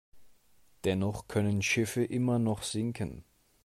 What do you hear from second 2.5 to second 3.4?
sinken.